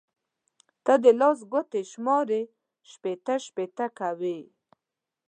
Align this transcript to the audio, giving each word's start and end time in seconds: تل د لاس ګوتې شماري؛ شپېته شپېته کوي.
تل 0.83 0.97
د 1.03 1.05
لاس 1.19 1.39
ګوتې 1.51 1.81
شماري؛ 1.91 2.41
شپېته 2.91 3.35
شپېته 3.45 3.85
کوي. 3.99 4.39